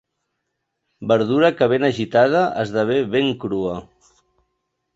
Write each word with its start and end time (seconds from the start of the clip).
Verdura 1.11 1.51
que, 1.59 1.67
ben 1.75 1.85
agitada, 1.91 2.43
esdevé 2.65 2.99
ben 3.17 3.31
crua. 3.45 3.79